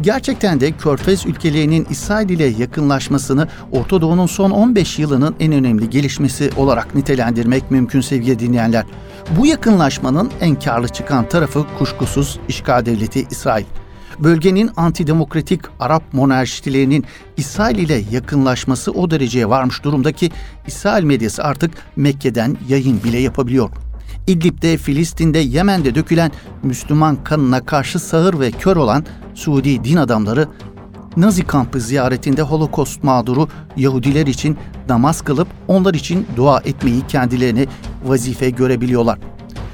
Gerçekten 0.00 0.60
de 0.60 0.72
Körfez 0.72 1.26
ülkelerinin 1.26 1.86
İsrail 1.90 2.28
ile 2.28 2.44
yakınlaşmasını 2.44 3.48
Orta 3.72 4.00
Doğu'nun 4.00 4.26
son 4.26 4.50
15 4.50 4.98
yılının 4.98 5.34
en 5.40 5.52
önemli 5.52 5.90
gelişmesi 5.90 6.50
olarak 6.56 6.94
nitelendirmek 6.94 7.70
mümkün 7.70 8.00
sevgili 8.00 8.38
dinleyenler. 8.38 8.84
Bu 9.38 9.46
yakınlaşmanın 9.46 10.30
en 10.40 10.58
karlı 10.58 10.88
çıkan 10.88 11.28
tarafı 11.28 11.66
kuşkusuz 11.78 12.38
işgal 12.48 12.86
devleti 12.86 13.26
İsrail. 13.30 13.64
Bölgenin 14.18 14.70
antidemokratik 14.76 15.60
Arap 15.80 16.02
monarşilerinin 16.12 17.04
İsrail 17.36 17.78
ile 17.78 18.02
yakınlaşması 18.10 18.92
o 18.92 19.10
dereceye 19.10 19.48
varmış 19.48 19.84
durumda 19.84 20.12
ki 20.12 20.30
İsrail 20.66 21.04
medyası 21.04 21.44
artık 21.44 21.70
Mekke'den 21.96 22.56
yayın 22.68 23.04
bile 23.04 23.18
yapabiliyor. 23.18 23.70
İdlib'de, 24.26 24.76
Filistin'de, 24.76 25.38
Yemen'de 25.38 25.94
dökülen 25.94 26.32
Müslüman 26.62 27.24
kanına 27.24 27.66
karşı 27.66 27.98
sağır 27.98 28.40
ve 28.40 28.50
kör 28.50 28.76
olan 28.76 29.04
Suudi 29.34 29.84
din 29.84 29.96
adamları 29.96 30.48
Nazi 31.16 31.46
kampı 31.46 31.80
ziyaretinde 31.80 32.42
Holocaust 32.42 33.04
mağduru 33.04 33.48
Yahudiler 33.76 34.26
için 34.26 34.56
namaz 34.88 35.22
kılıp 35.22 35.48
onlar 35.68 35.94
için 35.94 36.26
dua 36.36 36.60
etmeyi 36.60 37.06
kendilerine 37.06 37.66
vazife 38.04 38.50
görebiliyorlar. 38.50 39.18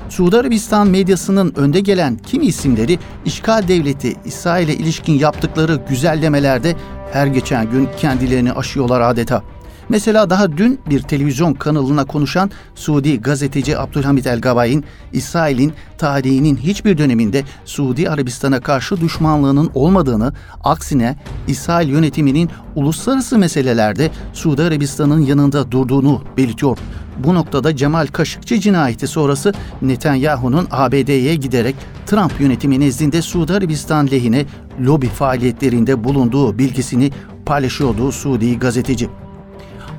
Suudi 0.09 0.37
Arabistan 0.37 0.89
medyasının 0.89 1.53
önde 1.57 1.81
gelen 1.81 2.17
kimi 2.17 2.47
isimleri 2.47 2.99
işgal 3.25 3.69
devleti 3.69 4.17
İsrail'e 4.25 4.75
ilişkin 4.75 5.13
yaptıkları 5.19 5.81
güzellemelerde 5.89 6.77
her 7.13 7.27
geçen 7.27 7.71
gün 7.71 7.89
kendilerini 7.99 8.53
aşıyorlar 8.53 9.01
adeta. 9.01 9.43
Mesela 9.89 10.31
daha 10.31 10.57
dün 10.57 10.81
bir 10.91 11.01
televizyon 11.01 11.55
kanalına 11.55 12.05
konuşan 12.05 12.51
Suudi 12.75 13.21
gazeteci 13.21 13.79
Abdülhamit 13.79 14.27
El 14.27 14.41
Gabay'in 14.41 14.85
İsrail'in 15.13 15.73
tarihinin 15.99 16.57
hiçbir 16.57 16.99
döneminde 16.99 17.43
Suudi 17.65 18.11
Arabistan'a 18.11 18.61
karşı 18.61 19.01
düşmanlığının 19.01 19.71
olmadığını, 19.75 20.33
aksine 20.65 21.17
İsrail 21.49 21.89
yönetiminin 21.89 22.51
uluslararası 22.75 23.39
meselelerde 23.39 24.11
Suudi 24.33 24.63
Arabistan'ın 24.63 25.21
yanında 25.21 25.71
durduğunu 25.71 26.23
belirtiyor. 26.37 26.79
Bu 27.19 27.35
noktada 27.35 27.77
Cemal 27.77 28.07
Kaşıkçı 28.07 28.61
cinayeti 28.61 29.07
sonrası 29.07 29.53
Netanyahu'nun 29.83 30.67
ABD'ye 30.71 31.35
giderek 31.35 31.77
Trump 32.07 32.41
yönetimi 32.41 32.81
nezdinde 32.81 33.23
Suudi 33.23 33.53
Arabistan 33.53 34.11
lehine 34.11 34.45
lobi 34.81 35.09
faaliyetlerinde 35.09 36.05
bulunduğu 36.05 36.59
bilgisini 36.59 37.11
paylaşıyordu 37.47 38.13
Suudi 38.13 38.59
gazeteci. 38.59 39.09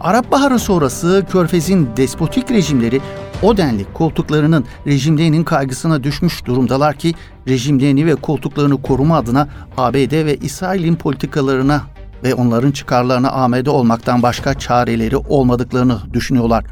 Arap 0.01 0.31
Baharı 0.31 0.59
sonrası 0.59 1.25
Körfez'in 1.31 1.89
despotik 1.97 2.51
rejimleri 2.51 3.01
o 3.41 3.57
denli 3.57 3.93
koltuklarının 3.93 4.65
rejimlerinin 4.87 5.43
kaygısına 5.43 6.03
düşmüş 6.03 6.45
durumdalar 6.45 6.95
ki 6.95 7.13
rejimlerini 7.47 8.05
ve 8.05 8.15
koltuklarını 8.15 8.81
koruma 8.81 9.17
adına 9.17 9.47
ABD 9.77 10.25
ve 10.25 10.35
İsrail'in 10.35 10.95
politikalarına 10.95 11.81
ve 12.23 12.35
onların 12.35 12.71
çıkarlarına 12.71 13.31
amede 13.31 13.69
olmaktan 13.69 14.23
başka 14.23 14.53
çareleri 14.53 15.17
olmadıklarını 15.17 15.99
düşünüyorlar. 16.13 16.65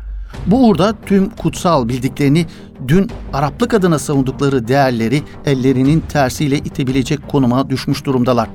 Bu 0.46 0.68
uğurda 0.68 0.94
tüm 1.06 1.30
kutsal 1.30 1.90
bildiklerini 1.90 2.46
dün 2.88 3.12
Araplık 3.34 3.74
adına 3.74 4.00
savundukları 4.00 4.68
değerleri 4.68 5.24
ellerinin 5.46 6.00
tersiyle 6.00 6.58
itebilecek 6.58 7.28
konuma 7.28 7.70
düşmüş 7.70 8.06
durumdalar. 8.06 8.50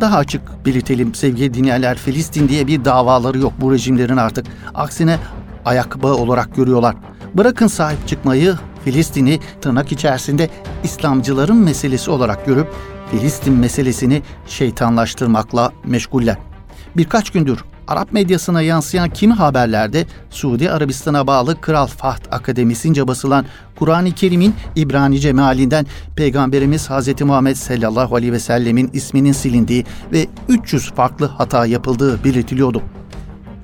Daha 0.00 0.16
açık 0.16 0.42
belirtelim 0.66 1.14
sevgili 1.14 1.54
dinleyenler 1.54 1.98
Filistin 1.98 2.48
diye 2.48 2.66
bir 2.66 2.84
davaları 2.84 3.38
yok 3.38 3.52
bu 3.60 3.72
rejimlerin 3.72 4.16
artık. 4.16 4.46
Aksine 4.74 5.18
ayak 5.64 6.02
bağı 6.02 6.14
olarak 6.14 6.56
görüyorlar. 6.56 6.96
Bırakın 7.34 7.66
sahip 7.66 8.08
çıkmayı 8.08 8.54
Filistin'i 8.84 9.40
tırnak 9.60 9.92
içerisinde 9.92 10.50
İslamcıların 10.84 11.56
meselesi 11.56 12.10
olarak 12.10 12.46
görüp 12.46 12.68
Filistin 13.10 13.54
meselesini 13.54 14.22
şeytanlaştırmakla 14.46 15.72
meşguller. 15.84 16.36
Birkaç 16.96 17.30
gündür 17.30 17.64
Arap 17.88 18.12
medyasına 18.12 18.62
yansıyan 18.62 19.10
kimi 19.10 19.32
haberlerde 19.34 20.06
Suudi 20.30 20.70
Arabistan'a 20.70 21.26
bağlı 21.26 21.60
Kral 21.60 21.86
Fahd 21.86 22.24
Akademisi'nce 22.30 23.08
basılan 23.08 23.44
Kur'an-ı 23.76 24.12
Kerim'in 24.12 24.54
İbranice 24.76 25.32
mealinden 25.32 25.86
Peygamberimiz 26.16 26.90
Hz. 26.90 27.20
Muhammed 27.20 27.56
sallallahu 27.56 28.16
aleyhi 28.16 28.32
ve 28.32 28.38
sellemin 28.38 28.90
isminin 28.92 29.32
silindiği 29.32 29.84
ve 30.12 30.26
300 30.48 30.92
farklı 30.92 31.26
hata 31.26 31.66
yapıldığı 31.66 32.24
belirtiliyordu. 32.24 32.82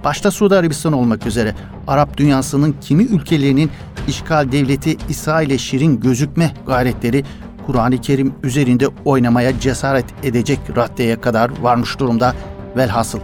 Başta 0.05 0.31
Suudi 0.31 0.57
Arabistan 0.57 0.93
olmak 0.93 1.27
üzere 1.27 1.55
Arap 1.87 2.17
dünyasının 2.17 2.75
kimi 2.81 3.03
ülkelerinin 3.03 3.71
işgal 4.09 4.53
devleti 4.53 4.97
İsrail'e 5.09 5.59
şirin 5.59 6.01
gözükme 6.01 6.55
gayretleri 6.67 7.25
Kur'an-ı 7.67 8.01
Kerim 8.01 8.35
üzerinde 8.43 8.89
oynamaya 9.05 9.61
cesaret 9.61 10.07
edecek 10.23 10.61
raddeye 10.77 11.21
kadar 11.21 11.51
varmış 11.63 11.99
durumda 11.99 12.35
velhasıl. 12.77 13.19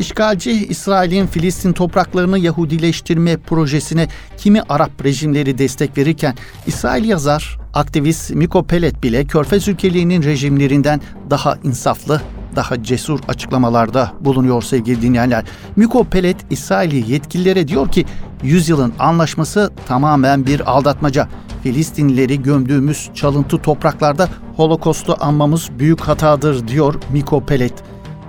İşgalci 0.00 0.66
İsrail'in 0.66 1.26
Filistin 1.26 1.72
topraklarını 1.72 2.38
Yahudileştirme 2.38 3.36
projesine 3.36 4.08
kimi 4.36 4.62
Arap 4.62 5.04
rejimleri 5.04 5.58
destek 5.58 5.98
verirken 5.98 6.34
İsrail 6.66 7.04
yazar, 7.04 7.58
aktivist 7.74 8.30
Miko 8.30 8.66
Pelet 8.66 9.02
bile 9.02 9.24
Körfez 9.24 9.68
ülkelerinin 9.68 10.22
rejimlerinden 10.22 11.00
daha 11.30 11.58
insaflı, 11.64 12.20
daha 12.56 12.82
cesur 12.82 13.20
açıklamalarda 13.28 14.12
bulunuyor 14.20 14.62
sevgili 14.62 15.02
dinleyenler. 15.02 15.44
Miko 15.76 16.04
Pelet 16.04 16.36
İsrail'i 16.50 17.12
yetkililere 17.12 17.68
diyor 17.68 17.88
ki 17.88 18.06
yüzyılın 18.42 18.92
anlaşması 18.98 19.70
tamamen 19.86 20.46
bir 20.46 20.70
aldatmaca. 20.70 21.28
Filistinlileri 21.62 22.42
gömdüğümüz 22.42 23.10
çalıntı 23.14 23.58
topraklarda 23.58 24.28
Holocaust'u 24.56 25.16
anmamız 25.20 25.70
büyük 25.78 26.00
hatadır 26.00 26.68
diyor 26.68 26.94
Miko 27.12 27.46
Pelet. 27.46 27.74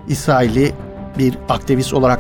İsrail'i 0.07 0.73
bir 1.21 1.37
aktivist 1.49 1.93
olarak. 1.93 2.19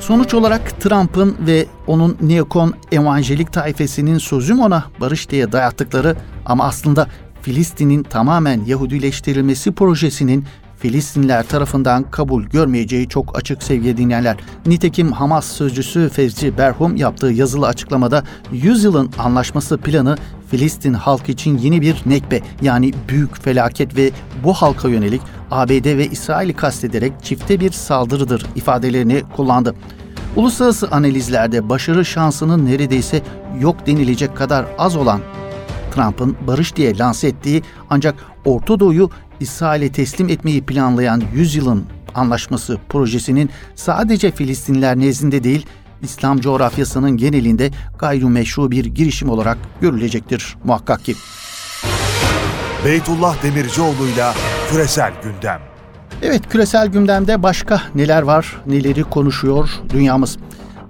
Sonuç 0.00 0.34
olarak 0.34 0.80
Trump'ın 0.80 1.36
ve 1.46 1.66
onun 1.86 2.16
neokon 2.20 2.74
evangelik 2.92 3.52
taifesinin 3.52 4.18
sözüm 4.18 4.60
ona 4.60 4.84
barış 5.00 5.30
diye 5.30 5.52
dayattıkları 5.52 6.16
ama 6.44 6.64
aslında 6.64 7.08
Filistin'in 7.42 8.02
tamamen 8.02 8.64
Yahudileştirilmesi 8.66 9.72
projesinin 9.72 10.44
Filistinliler 10.78 11.48
tarafından 11.48 12.10
kabul 12.10 12.44
görmeyeceği 12.44 13.08
çok 13.08 13.38
açık 13.38 13.62
sevgili 13.62 13.96
dinleyenler. 13.96 14.36
Nitekim 14.66 15.12
Hamas 15.12 15.46
sözcüsü 15.46 16.08
Fevzi 16.08 16.58
Berhum 16.58 16.96
yaptığı 16.96 17.26
yazılı 17.26 17.66
açıklamada 17.66 18.24
100 18.52 18.84
yılın 18.84 19.10
anlaşması 19.18 19.78
planı 19.78 20.16
Filistin 20.50 20.92
halkı 20.92 21.32
için 21.32 21.58
yeni 21.58 21.80
bir 21.80 22.02
nekbe 22.06 22.40
yani 22.62 22.92
büyük 23.08 23.42
felaket 23.42 23.96
ve 23.96 24.10
bu 24.44 24.52
halka 24.52 24.88
yönelik 24.88 25.22
ABD 25.50 25.98
ve 25.98 26.06
İsrail'i 26.06 26.54
kastederek 26.54 27.12
çifte 27.22 27.60
bir 27.60 27.70
saldırıdır 27.70 28.46
ifadelerini 28.54 29.22
kullandı. 29.36 29.74
Uluslararası 30.36 30.88
analizlerde 30.90 31.68
başarı 31.68 32.04
şansının 32.04 32.66
neredeyse 32.66 33.22
yok 33.60 33.86
denilecek 33.86 34.36
kadar 34.36 34.66
az 34.78 34.96
olan 34.96 35.20
Trump'ın 35.96 36.36
barış 36.46 36.76
diye 36.76 36.98
lanse 36.98 37.28
ettiği 37.28 37.62
ancak 37.90 38.14
Orta 38.44 38.80
Doğu'yu 38.80 39.10
İsrail'e 39.40 39.92
teslim 39.92 40.28
etmeyi 40.28 40.62
planlayan 40.62 41.22
100 41.34 41.54
yılın 41.54 41.84
anlaşması 42.14 42.78
projesinin 42.88 43.50
sadece 43.74 44.30
Filistinler 44.30 44.98
nezdinde 44.98 45.44
değil, 45.44 45.66
İslam 46.02 46.40
coğrafyasının 46.40 47.16
genelinde 47.16 47.70
gayrimeşru 47.98 48.70
bir 48.70 48.84
girişim 48.84 49.30
olarak 49.30 49.58
görülecektir 49.80 50.56
muhakkak 50.64 51.04
ki. 51.04 51.14
Beytullah 52.84 53.42
Demircioğlu'yla 53.42 54.34
Küresel 54.70 55.12
Gündem. 55.22 55.60
Evet 56.22 56.48
küresel 56.48 56.88
gündemde 56.88 57.42
başka 57.42 57.82
neler 57.94 58.22
var, 58.22 58.56
neleri 58.66 59.04
konuşuyor 59.04 59.70
dünyamız. 59.92 60.38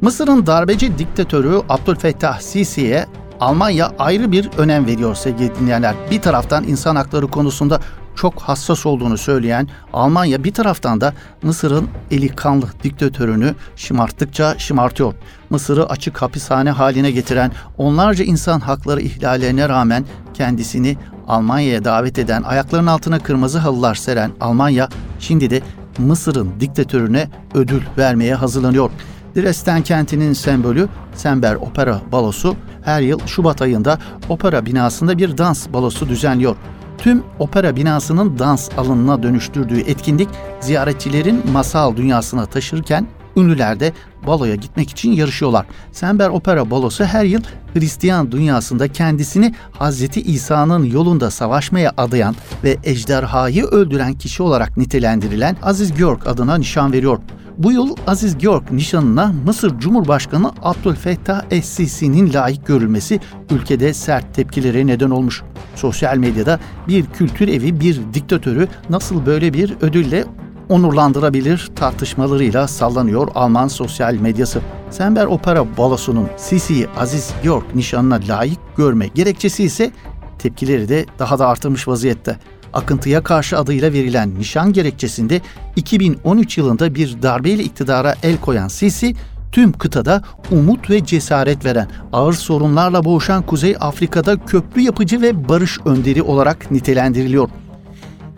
Mısır'ın 0.00 0.46
darbeci 0.46 0.98
diktatörü 0.98 1.60
Abdülfettah 1.68 2.40
Sisi'ye 2.40 3.06
Almanya 3.40 3.92
ayrı 3.98 4.32
bir 4.32 4.50
önem 4.58 4.86
veriyor 4.86 5.14
sevgili 5.14 5.54
dinleyenler. 5.54 5.94
Bir 6.10 6.22
taraftan 6.22 6.64
insan 6.64 6.96
hakları 6.96 7.26
konusunda 7.26 7.80
çok 8.16 8.42
hassas 8.42 8.86
olduğunu 8.86 9.18
söyleyen 9.18 9.68
Almanya 9.92 10.44
bir 10.44 10.52
taraftan 10.52 11.00
da 11.00 11.14
Mısır'ın 11.42 11.88
eli 12.10 12.28
kanlı 12.28 12.66
diktatörünü 12.82 13.54
şımarttıkça 13.76 14.58
şımartıyor. 14.58 15.14
Mısır'ı 15.50 15.88
açık 15.88 16.22
hapishane 16.22 16.70
haline 16.70 17.10
getiren 17.10 17.52
onlarca 17.78 18.24
insan 18.24 18.60
hakları 18.60 19.00
ihlallerine 19.00 19.68
rağmen 19.68 20.04
kendisini 20.34 20.96
Almanya'ya 21.28 21.84
davet 21.84 22.18
eden, 22.18 22.42
ayaklarının 22.42 22.86
altına 22.86 23.18
kırmızı 23.18 23.58
halılar 23.58 23.94
seren 23.94 24.30
Almanya 24.40 24.88
şimdi 25.20 25.50
de 25.50 25.62
Mısır'ın 25.98 26.52
diktatörüne 26.60 27.28
ödül 27.54 27.82
vermeye 27.98 28.34
hazırlanıyor. 28.34 28.90
Dresden 29.36 29.82
kentinin 29.82 30.32
sembolü 30.32 30.88
Sember 31.14 31.54
Opera 31.54 32.00
Balosu 32.12 32.56
her 32.84 33.00
yıl 33.00 33.18
Şubat 33.26 33.62
ayında 33.62 33.98
opera 34.28 34.66
binasında 34.66 35.18
bir 35.18 35.38
dans 35.38 35.68
balosu 35.72 36.08
düzenliyor. 36.08 36.56
Tüm 36.98 37.22
opera 37.38 37.76
binasının 37.76 38.38
dans 38.38 38.70
alanına 38.78 39.22
dönüştürdüğü 39.22 39.80
etkinlik 39.80 40.28
ziyaretçilerin 40.60 41.50
masal 41.52 41.96
dünyasına 41.96 42.46
taşırken 42.46 43.06
ünlüler 43.36 43.80
de 43.80 43.92
baloya 44.26 44.54
gitmek 44.54 44.90
için 44.90 45.12
yarışıyorlar. 45.12 45.66
Sember 45.92 46.28
Opera 46.28 46.70
Balosu 46.70 47.04
her 47.04 47.24
yıl 47.24 47.40
Hristiyan 47.74 48.32
dünyasında 48.32 48.88
kendisini 48.88 49.54
Hz. 49.80 50.16
İsa'nın 50.16 50.84
yolunda 50.84 51.30
savaşmaya 51.30 51.92
adayan 51.96 52.36
ve 52.64 52.76
ejderhayı 52.84 53.64
öldüren 53.64 54.14
kişi 54.14 54.42
olarak 54.42 54.76
nitelendirilen 54.76 55.56
Aziz 55.62 55.94
Georg 55.98 56.26
adına 56.26 56.58
nişan 56.58 56.92
veriyor. 56.92 57.18
Bu 57.58 57.72
yıl 57.72 57.96
Aziz 58.06 58.38
Georg 58.38 58.70
nişanına 58.70 59.32
Mısır 59.46 59.78
Cumhurbaşkanı 59.78 60.52
Abdülfettah 60.62 61.42
Es-Sisi'nin 61.50 62.32
layık 62.32 62.66
görülmesi 62.66 63.20
ülkede 63.50 63.94
sert 63.94 64.34
tepkilere 64.34 64.86
neden 64.86 65.10
olmuş. 65.10 65.42
Sosyal 65.74 66.16
medyada 66.16 66.60
bir 66.88 67.06
kültür 67.06 67.48
evi 67.48 67.80
bir 67.80 68.00
diktatörü 68.14 68.68
nasıl 68.90 69.26
böyle 69.26 69.54
bir 69.54 69.76
ödülle 69.80 70.24
onurlandırabilir 70.68 71.70
tartışmalarıyla 71.76 72.68
sallanıyor 72.68 73.28
Alman 73.34 73.68
sosyal 73.68 74.14
medyası. 74.14 74.60
Sember 74.90 75.26
Opera 75.26 75.76
Balosu'nun 75.76 76.28
Sisi'yi 76.36 76.88
Aziz 76.88 77.30
Georg 77.42 77.64
nişanına 77.74 78.20
layık 78.28 78.58
görme 78.76 79.06
gerekçesi 79.06 79.64
ise 79.64 79.92
tepkileri 80.38 80.88
de 80.88 81.06
daha 81.18 81.38
da 81.38 81.48
artırmış 81.48 81.88
vaziyette. 81.88 82.38
Akıntıya 82.76 83.22
karşı 83.22 83.58
adıyla 83.58 83.92
verilen 83.92 84.38
nişan 84.38 84.72
gerekçesinde 84.72 85.40
2013 85.76 86.58
yılında 86.58 86.94
bir 86.94 87.22
darbeyle 87.22 87.62
iktidara 87.62 88.14
el 88.22 88.36
koyan 88.36 88.68
Sisi, 88.68 89.14
tüm 89.52 89.72
kıtada 89.72 90.22
umut 90.50 90.90
ve 90.90 91.04
cesaret 91.04 91.64
veren, 91.64 91.88
ağır 92.12 92.32
sorunlarla 92.32 93.04
boğuşan 93.04 93.42
Kuzey 93.42 93.76
Afrika'da 93.80 94.36
köprü 94.44 94.80
yapıcı 94.80 95.22
ve 95.22 95.48
barış 95.48 95.78
önderi 95.84 96.22
olarak 96.22 96.70
nitelendiriliyor. 96.70 97.48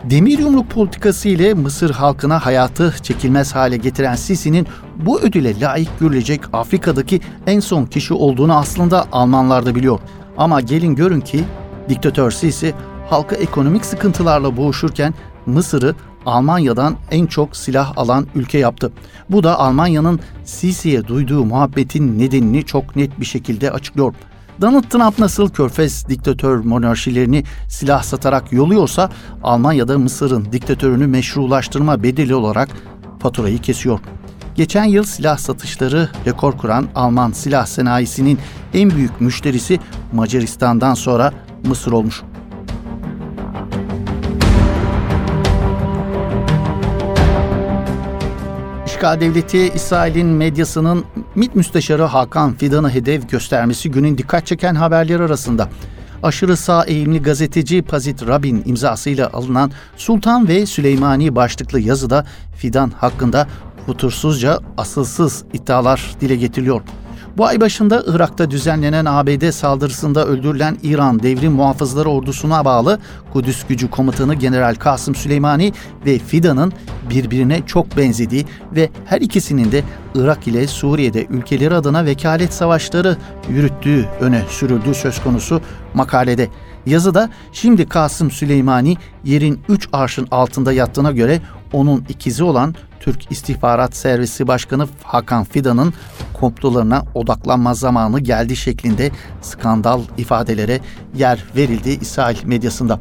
Demir 0.03 0.39
yumruk 0.39 0.69
politikası 0.69 1.29
ile 1.29 1.53
Mısır 1.53 1.89
halkına 1.89 2.45
hayatı 2.45 2.95
çekilmez 3.01 3.55
hale 3.55 3.77
getiren 3.77 4.15
Sisi'nin 4.15 4.67
bu 4.95 5.21
ödüle 5.21 5.59
layık 5.59 5.99
görülecek 5.99 6.41
Afrika'daki 6.53 7.21
en 7.47 7.59
son 7.59 7.85
kişi 7.85 8.13
olduğunu 8.13 8.57
aslında 8.57 9.05
Almanlar 9.11 9.65
da 9.65 9.75
biliyor. 9.75 9.99
Ama 10.37 10.61
gelin 10.61 10.95
görün 10.95 11.21
ki 11.21 11.43
diktatör 11.89 12.31
Sisi 12.31 12.73
halkı 13.09 13.35
ekonomik 13.35 13.85
sıkıntılarla 13.85 14.57
boğuşurken 14.57 15.13
Mısır'ı 15.45 15.95
Almanya'dan 16.25 16.95
en 17.11 17.25
çok 17.25 17.55
silah 17.55 17.97
alan 17.97 18.27
ülke 18.35 18.57
yaptı. 18.57 18.91
Bu 19.29 19.43
da 19.43 19.59
Almanya'nın 19.59 20.19
Sisi'ye 20.45 21.07
duyduğu 21.07 21.45
muhabbetin 21.45 22.19
nedenini 22.19 22.65
çok 22.65 22.95
net 22.95 23.19
bir 23.19 23.25
şekilde 23.25 23.71
açıklıyor. 23.71 24.13
Donald 24.61 24.83
Trump 24.83 25.19
nasıl 25.19 25.49
körfez 25.49 26.09
diktatör 26.09 26.57
monarşilerini 26.57 27.43
silah 27.67 28.03
satarak 28.03 28.53
yoluyorsa 28.53 29.09
Almanya'da 29.43 29.97
Mısır'ın 29.97 30.47
diktatörünü 30.51 31.07
meşrulaştırma 31.07 32.03
bedeli 32.03 32.35
olarak 32.35 32.69
faturayı 33.19 33.61
kesiyor. 33.61 33.99
Geçen 34.55 34.85
yıl 34.85 35.03
silah 35.03 35.37
satışları 35.37 36.09
rekor 36.25 36.57
kuran 36.57 36.87
Alman 36.95 37.31
silah 37.31 37.65
sanayisinin 37.65 38.39
en 38.73 38.89
büyük 38.89 39.21
müşterisi 39.21 39.79
Macaristan'dan 40.13 40.93
sonra 40.93 41.33
Mısır 41.65 41.91
olmuş. 41.91 42.23
İşgal 48.99 49.21
Devleti 49.21 49.57
İsrail'in 49.57 50.27
medyasının 50.27 51.05
MİT 51.35 51.55
Müsteşarı 51.55 52.03
Hakan 52.03 52.53
Fidan'ı 52.53 52.89
hedef 52.89 53.29
göstermesi 53.29 53.91
günün 53.91 54.17
dikkat 54.17 54.45
çeken 54.45 54.75
haberleri 54.75 55.23
arasında. 55.23 55.69
Aşırı 56.23 56.57
sağ 56.57 56.83
eğimli 56.83 57.21
gazeteci 57.21 57.81
Pazit 57.81 58.27
Rabin 58.27 58.63
imzasıyla 58.65 59.29
alınan 59.33 59.71
Sultan 59.97 60.47
ve 60.47 60.65
Süleymani 60.65 61.35
başlıklı 61.35 61.79
yazıda 61.79 62.25
Fidan 62.57 62.89
hakkında 62.89 63.47
futursuzca 63.85 64.59
asılsız 64.77 65.43
iddialar 65.53 66.15
dile 66.21 66.35
getiriliyor. 66.35 66.81
Bu 67.37 67.45
ay 67.45 67.61
başında 67.61 68.03
Irak'ta 68.07 68.51
düzenlenen 68.51 69.05
ABD 69.05 69.51
saldırısında 69.51 70.25
öldürülen 70.25 70.77
İran 70.83 71.23
Devrim 71.23 71.51
Muhafızları 71.51 72.09
Ordusu'na 72.09 72.65
bağlı 72.65 72.99
Kudüs 73.33 73.67
Gücü 73.67 73.89
Komutanı 73.89 74.33
General 74.33 74.75
Kasım 74.75 75.15
Süleymani 75.15 75.73
ve 76.05 76.19
Fidan'ın 76.19 76.73
birbirine 77.09 77.61
çok 77.65 77.97
benzediği 77.97 78.45
ve 78.75 78.89
her 79.05 79.21
ikisinin 79.21 79.71
de 79.71 79.83
Irak 80.15 80.47
ile 80.47 80.67
Suriye'de 80.67 81.25
ülkeleri 81.25 81.75
adına 81.75 82.05
vekalet 82.05 82.53
savaşları 82.53 83.17
yürüttüğü 83.49 84.05
öne 84.19 84.43
sürüldüğü 84.49 84.95
söz 84.95 85.23
konusu 85.23 85.61
makalede. 85.93 86.47
Yazıda 86.85 87.29
şimdi 87.51 87.89
Kasım 87.89 88.31
Süleymani 88.31 88.97
yerin 89.23 89.59
üç 89.69 89.89
arşın 89.93 90.27
altında 90.31 90.73
yattığına 90.73 91.11
göre 91.11 91.41
onun 91.73 92.05
ikizi 92.09 92.43
olan 92.43 92.75
Türk 92.99 93.31
İstihbarat 93.31 93.95
Servisi 93.95 94.47
Başkanı 94.47 94.87
Hakan 95.03 95.43
Fidan'ın 95.43 95.93
komplolarına 96.33 97.03
odaklanma 97.13 97.73
zamanı 97.73 98.19
geldi 98.19 98.55
şeklinde 98.55 99.11
skandal 99.41 100.01
ifadelere 100.17 100.79
yer 101.15 101.43
verildi 101.55 101.89
İsrail 101.89 102.43
medyasında. 102.45 102.99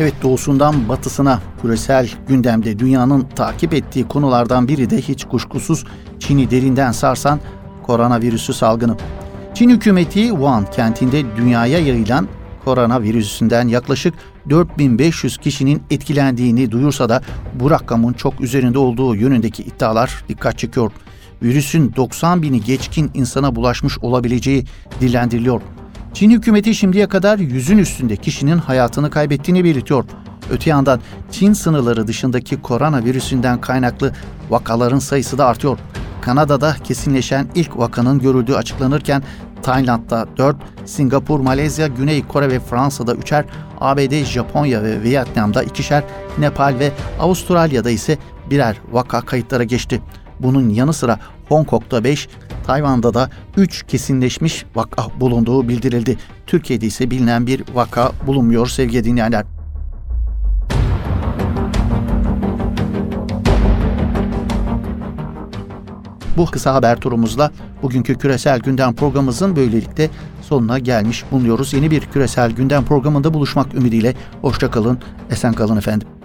Evet 0.00 0.14
doğusundan 0.22 0.88
batısına 0.88 1.40
küresel 1.62 2.10
gündemde 2.28 2.78
dünyanın 2.78 3.28
takip 3.36 3.74
ettiği 3.74 4.08
konulardan 4.08 4.68
biri 4.68 4.90
de 4.90 5.00
hiç 5.00 5.24
kuşkusuz 5.24 5.84
Çin'i 6.18 6.50
derinden 6.50 6.92
sarsan 6.92 7.40
koronavirüsü 7.86 8.54
salgını. 8.54 8.96
Çin 9.54 9.70
hükümeti 9.70 10.28
Wuhan 10.28 10.70
kentinde 10.70 11.36
dünyaya 11.36 11.78
yayılan 11.78 12.28
koronavirüsünden 12.68 13.68
yaklaşık 13.68 14.14
4500 14.50 15.38
kişinin 15.38 15.82
etkilendiğini 15.90 16.70
duyursa 16.70 17.08
da 17.08 17.22
bu 17.54 17.70
rakamın 17.70 18.12
çok 18.12 18.40
üzerinde 18.40 18.78
olduğu 18.78 19.14
yönündeki 19.14 19.62
iddialar 19.62 20.24
dikkat 20.28 20.58
çekiyor. 20.58 20.92
Virüsün 21.42 21.92
90 21.96 22.42
bini 22.42 22.60
geçkin 22.64 23.10
insana 23.14 23.56
bulaşmış 23.56 23.98
olabileceği 23.98 24.64
dillendiriliyor. 25.00 25.60
Çin 26.14 26.30
hükümeti 26.30 26.74
şimdiye 26.74 27.08
kadar 27.08 27.38
yüzün 27.38 27.78
üstünde 27.78 28.16
kişinin 28.16 28.58
hayatını 28.58 29.10
kaybettiğini 29.10 29.64
belirtiyor. 29.64 30.04
Öte 30.50 30.70
yandan 30.70 31.00
Çin 31.30 31.52
sınırları 31.52 32.06
dışındaki 32.06 32.62
koronavirüsünden 32.62 33.60
kaynaklı 33.60 34.12
vakaların 34.50 34.98
sayısı 34.98 35.38
da 35.38 35.46
artıyor. 35.46 35.78
Kanada'da 36.20 36.76
kesinleşen 36.84 37.48
ilk 37.54 37.78
vakanın 37.78 38.18
görüldüğü 38.18 38.54
açıklanırken 38.54 39.22
Tayland'da 39.62 40.26
4, 40.36 40.56
Singapur, 40.84 41.40
Malezya, 41.40 41.86
Güney 41.86 42.26
Kore 42.26 42.50
ve 42.50 42.60
Fransa'da 42.60 43.12
3'er, 43.12 43.44
ABD, 43.80 44.24
Japonya 44.24 44.82
ve 44.82 45.02
Vietnam'da 45.02 45.62
ikişer, 45.62 46.04
Nepal 46.38 46.74
ve 46.78 46.92
Avustralya'da 47.20 47.90
ise 47.90 48.18
birer 48.50 48.76
vaka 48.92 49.20
kayıtlara 49.20 49.64
geçti. 49.64 50.02
Bunun 50.40 50.68
yanı 50.68 50.92
sıra 50.92 51.18
Hong 51.48 51.66
Kong'da 51.66 52.04
5, 52.04 52.28
Tayvan'da 52.66 53.14
da 53.14 53.30
3 53.56 53.82
kesinleşmiş 53.86 54.64
vaka 54.74 55.06
bulunduğu 55.20 55.68
bildirildi. 55.68 56.18
Türkiye'de 56.46 56.86
ise 56.86 57.10
bilinen 57.10 57.46
bir 57.46 57.64
vaka 57.74 58.12
bulunmuyor 58.26 58.66
sevgili 58.66 59.04
dinleyenler. 59.04 59.44
Bu 66.36 66.46
kısa 66.46 66.74
haber 66.74 67.00
turumuzla 67.00 67.50
bugünkü 67.82 68.14
küresel 68.14 68.60
gündem 68.60 68.94
programımızın 68.94 69.56
böylelikle 69.56 70.10
sonuna 70.42 70.78
gelmiş 70.78 71.24
bulunuyoruz. 71.30 71.72
Yeni 71.74 71.90
bir 71.90 72.00
küresel 72.00 72.50
gündem 72.50 72.84
programında 72.84 73.34
buluşmak 73.34 73.74
ümidiyle 73.74 74.14
hoşçakalın, 74.42 74.98
esen 75.30 75.52
kalın 75.52 75.76
efendim. 75.76 76.17